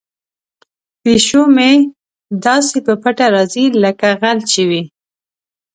[1.01, 1.71] پیشو مې
[2.45, 4.83] داسې په پټه راځي لکه غل چې وي.